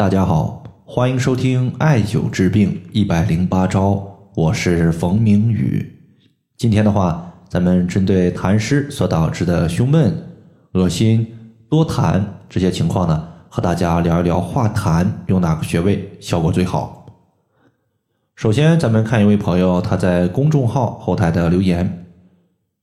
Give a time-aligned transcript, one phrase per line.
[0.00, 4.02] 大家好，欢迎收听艾灸治病一百零八招，
[4.34, 5.86] 我是冯明宇。
[6.56, 10.10] 今天的话，咱们针对痰湿所导致的胸闷、
[10.72, 11.26] 恶心、
[11.68, 12.18] 多痰
[12.48, 17.04] 这些情况呢，和大家聊一聊化痰用哪个穴位效果最好。
[18.34, 22.06] 首先，咱们看一位朋友他在公众号后台的留言。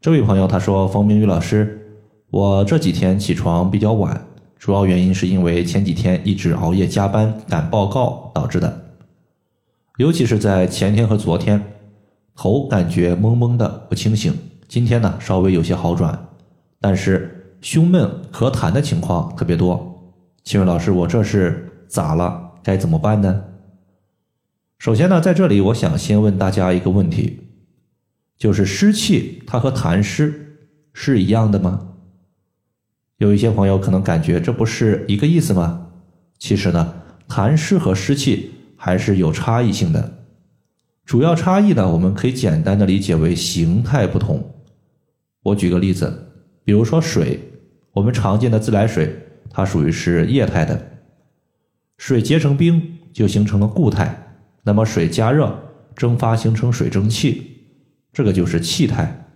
[0.00, 4.28] 这位朋友他说：“冯明宇老师，我这几天起床比较晚。”
[4.62, 8.94] 主要原因是因为前几天一直熬夜加班赶报告导致的，
[9.96, 11.60] 尤其是在前天和昨天，
[12.36, 14.32] 头感觉懵懵的不清醒。
[14.68, 16.28] 今天呢稍微有些好转，
[16.80, 20.14] 但是胸闷咳痰的情况特别多。
[20.44, 22.52] 请问老师，我这是咋了？
[22.62, 23.42] 该怎么办呢？
[24.78, 27.40] 首先呢，在这里我想先问大家一个问题，
[28.38, 30.56] 就是湿气它和痰湿
[30.92, 31.91] 是一样的吗？
[33.22, 35.86] 有一些朋友可能感觉这不是一个意思吗？
[36.40, 36.92] 其实呢，
[37.28, 40.24] 痰湿和湿气还是有差异性的。
[41.04, 44.56] 主要差异呢，我们可以简单的理解为形态不同。
[45.44, 46.32] 我举个例子，
[46.64, 47.38] 比如说水，
[47.92, 49.14] 我们常见的自来水，
[49.50, 50.84] 它属于是液态的，
[51.98, 55.56] 水结成冰就形成了固态，那么水加热
[55.94, 57.68] 蒸发形成水蒸气，
[58.12, 59.28] 这个就是气态。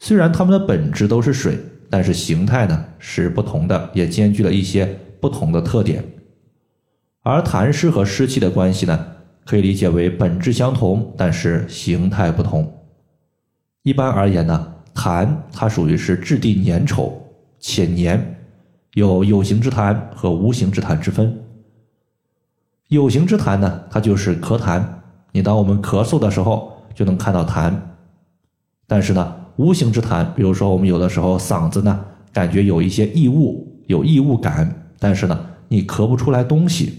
[0.00, 1.56] 虽然它们的本质都是水。
[1.90, 6.04] 但是形态呢是不同的，也兼具了一些不同的特点。
[7.22, 9.06] 而痰湿和湿气的关系呢，
[9.46, 12.70] 可以理解为本质相同，但是形态不同。
[13.82, 17.12] 一般而言呢，痰它属于是质地粘稠
[17.58, 18.36] 且黏，
[18.94, 21.42] 有有形之痰和无形之痰之分。
[22.88, 24.82] 有形之痰呢，它就是咳痰，
[25.32, 27.74] 你当我们咳嗽的时候就能看到痰，
[28.86, 29.36] 但是呢。
[29.58, 36.92] 无形之痰，比如说我们有的时候嗓子呢感觉有一些异物，有异物感，但是呢你咳不出来东西，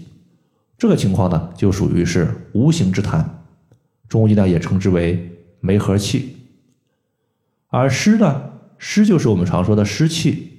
[0.77, 3.23] 这个情况呢就属于是无形之痰，
[4.09, 6.35] 中医呢也称之为梅核气。
[7.69, 8.43] 而湿呢，
[8.77, 10.51] 湿就是我们常说的湿气，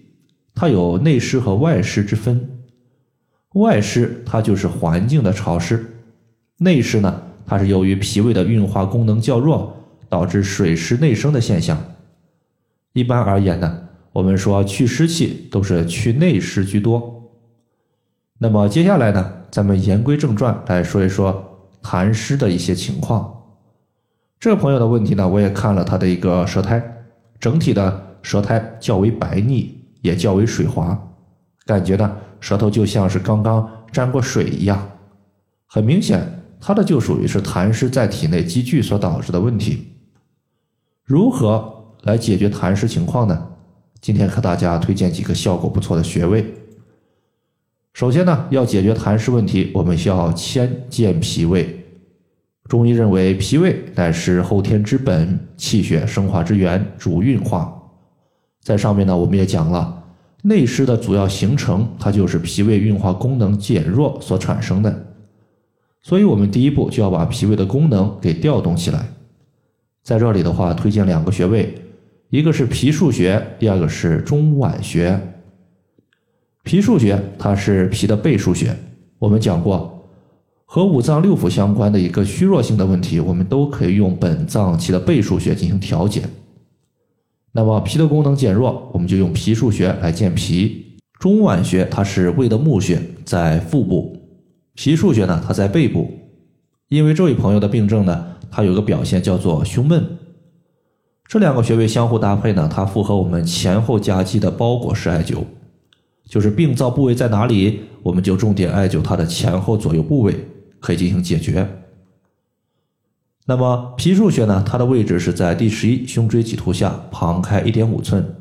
[0.54, 2.48] 它有内湿和外湿之分，
[3.56, 5.84] 外湿它就是环境的潮湿，
[6.56, 9.76] 内湿呢它是由于脾胃的运化功能较弱。
[10.10, 11.80] 导致水湿内生的现象。
[12.92, 17.30] 一般而言呢，我们说祛湿气都是祛内湿居多。
[18.38, 23.36] 那么接下来呢，咱们言归正传来说一说痰湿的一些情况。
[24.38, 26.82] 这个朋友的问题呢，我也看了他的一个舌苔，
[27.38, 30.98] 整体的舌苔较为白腻，也较为水滑，
[31.66, 34.90] 感觉呢舌头就像是刚刚沾过水一样，
[35.66, 39.86] 很明显，他的就属于是痰湿在体内积聚所导致的问题。
[41.04, 43.46] 如何来解决痰湿情况呢？
[44.00, 46.44] 今天和大家推荐几个效果不错的穴位。
[47.92, 51.76] 首先呢，要解决痰湿问题，我们需要先健脾胃。
[52.68, 57.76] 中医认为，脾胃乃是后天之本，气血生化之源，主运化。
[58.62, 60.04] 在上面呢，我们也讲了，
[60.42, 65.06] 内湿的主要形成，它就是脾胃运化功能减弱所产生的。
[66.00, 69.04] 所以，我们第一步就要把脾胃的功能给调动起来。
[70.02, 71.74] 在这里的话，推荐两个穴位，
[72.30, 75.20] 一个是脾腧穴，第二个是中脘穴。
[76.62, 78.72] 脾腧穴它是脾的背腧穴，
[79.18, 80.08] 我们讲过，
[80.64, 86.22] 和五脏六腑相关的一个虚弱性的问题，我们都可以用本脏器的背腧穴进行调节。
[87.50, 90.98] 那么脾的功能减弱，我们就用脾腧穴来健脾。
[91.18, 94.16] 中脘穴它是胃的募穴，在腹部；
[94.76, 96.08] 脾腧穴呢，它在背部。
[96.88, 98.26] 因为这位朋友的病症呢。
[98.52, 100.04] 它有个表现叫做胸闷，
[101.30, 105.44] 这两个穴位相互搭配呢，它符合我们前后夹击的包裹式艾灸，
[106.28, 110.34] 就是病灶部位在哪里，我们就重点艾灸它的前后左右部位，
[110.80, 111.68] 可以进行解决。
[113.46, 118.34] 那么脾腧穴呢，它的位置是在第十一胸椎棘突下旁开一点五寸。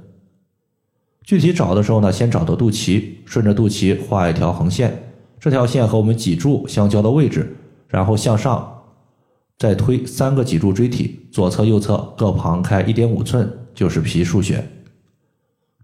[1.24, 7.56] 具体找的时候呢，先找到肚脐，顺着肚脐画一条横线，这条线和我们脊柱相交的位置，
[7.88, 8.79] 然后向上。
[9.60, 14.66] 再推三个脊柱椎体，左侧、右侧各旁开一点五寸，就是脾腧穴。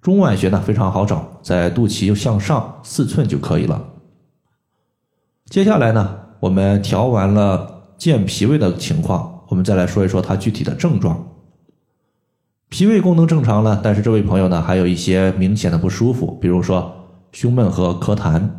[0.01, 3.85] 中脘穴呢非常好找，在肚脐向上四寸就可以了。
[5.49, 11.27] 接下来呢，我们调完了健脾胃的情况，我们再来说一说它具体的症状。
[12.69, 16.95] 脾胃功能正常了，但是这位朋友呢还有一些明显的不舒服，比如说
[17.33, 18.49] 胸闷和咳痰。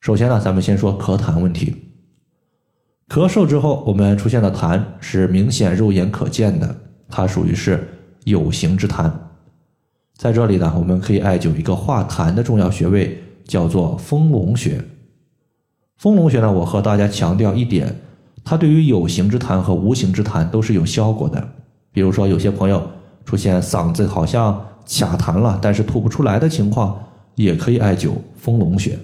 [0.00, 1.87] 首先呢，咱们先说咳痰问题。
[3.08, 6.76] 咳嗽之后，我们出现的痰是明显肉眼可见的，
[7.08, 7.88] 它属于是
[8.24, 9.10] 有形之痰。
[10.16, 14.78] 在这里呢，我们可以艾灸一个化痰的重要穴位，叫做丰隆穴。
[15.96, 17.94] 丰隆穴呢，我和大家强调一点，
[18.44, 21.48] 它对于有形之痰和无形之痰都是有效果的。
[21.90, 22.86] 比如说，有些朋友
[23.24, 24.54] 出现嗓子好像
[24.86, 27.02] 卡痰了，但是吐不出来的情况，
[27.36, 28.98] 也可以艾灸丰隆穴。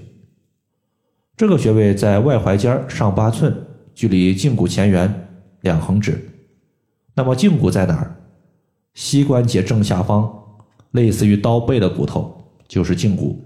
[1.37, 3.56] 这个穴位在外踝尖上八寸，
[3.94, 5.29] 距离胫骨前缘
[5.61, 6.29] 两横指。
[7.14, 8.17] 那么胫骨在哪儿？
[8.94, 10.32] 膝关节正下方，
[10.91, 13.41] 类似于刀背的骨头就是胫骨。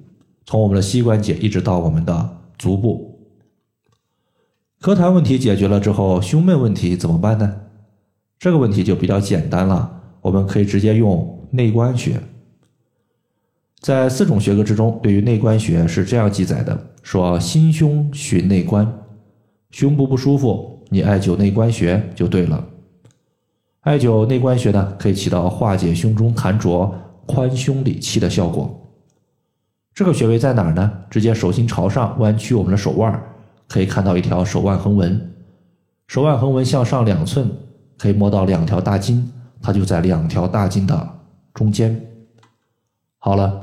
[0.47, 3.19] 从我们的膝关节一直到我们的足部。
[4.81, 7.61] 咳痰问题解决了之后，胸闷问题怎么办呢？
[8.39, 12.21] 这个问题就比较简单了，我们可以直接用内关穴。
[13.81, 18.87] 在四种学科之中，对于内关穴是这样记载的：说心胸寻内关，
[19.70, 22.65] 胸部不舒服，你艾灸内关穴就对了。
[23.81, 26.94] 艾灸内关穴呢，可以起到化解胸中痰浊、
[27.26, 28.88] 宽胸理气的效果。
[29.94, 30.93] 这个穴位在哪儿呢？
[31.11, 33.23] 直接手心朝上，弯曲我们的手腕，
[33.69, 35.35] 可以看到一条手腕横纹，
[36.06, 37.50] 手腕横纹向上两寸。
[37.99, 39.29] 可以摸到两条大筋，
[39.61, 41.09] 它就在两条大筋的
[41.53, 42.00] 中间。
[43.19, 43.61] 好了，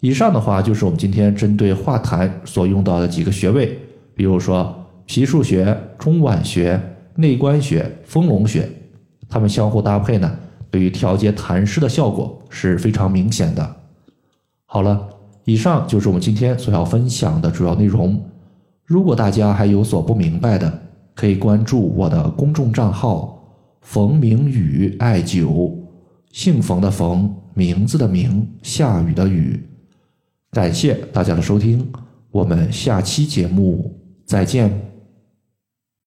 [0.00, 3.78] 以上的话就是我们今天针对化痰所用到的几个穴位，
[4.12, 4.74] 比如说
[5.06, 6.80] 脾腧穴、中脘穴、
[7.14, 8.68] 内关穴、丰隆穴，
[9.28, 10.38] 它们相互搭配呢，
[10.70, 13.76] 对于调节痰湿的效果是非常明显的。
[14.66, 15.08] 好了，
[15.44, 18.20] 以上就是我们今天所要分享的主要内容。
[18.84, 20.82] 如果大家还有所不明白的，
[21.14, 23.32] 可以关注我的公众账号。
[23.80, 25.72] 冯明宇艾灸，
[26.32, 29.64] 姓冯的冯，名字的名，下雨的雨。
[30.50, 31.86] 感谢大家的收听，
[32.32, 34.95] 我们下期节目再见。